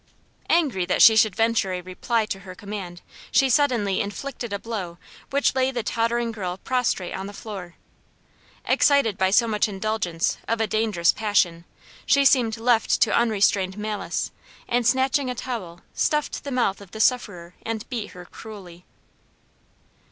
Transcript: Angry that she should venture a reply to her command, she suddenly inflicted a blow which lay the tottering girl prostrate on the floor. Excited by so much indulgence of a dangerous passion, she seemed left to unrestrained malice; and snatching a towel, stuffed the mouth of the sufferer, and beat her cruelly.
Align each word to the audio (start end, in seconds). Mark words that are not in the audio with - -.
Angry 0.49 0.83
that 0.87 1.03
she 1.03 1.15
should 1.15 1.35
venture 1.35 1.73
a 1.73 1.81
reply 1.81 2.25
to 2.25 2.39
her 2.39 2.55
command, 2.55 3.03
she 3.31 3.51
suddenly 3.51 4.01
inflicted 4.01 4.51
a 4.51 4.57
blow 4.57 4.97
which 5.29 5.53
lay 5.53 5.69
the 5.69 5.83
tottering 5.83 6.31
girl 6.31 6.57
prostrate 6.57 7.13
on 7.13 7.27
the 7.27 7.33
floor. 7.33 7.75
Excited 8.65 9.15
by 9.15 9.29
so 9.29 9.47
much 9.47 9.67
indulgence 9.67 10.39
of 10.47 10.59
a 10.59 10.65
dangerous 10.65 11.11
passion, 11.11 11.65
she 12.03 12.25
seemed 12.25 12.57
left 12.57 12.99
to 12.99 13.15
unrestrained 13.15 13.77
malice; 13.77 14.31
and 14.67 14.87
snatching 14.87 15.29
a 15.29 15.35
towel, 15.35 15.81
stuffed 15.93 16.43
the 16.43 16.51
mouth 16.51 16.81
of 16.81 16.89
the 16.93 16.99
sufferer, 16.99 17.53
and 17.61 17.87
beat 17.91 18.13
her 18.13 18.25
cruelly. 18.25 18.85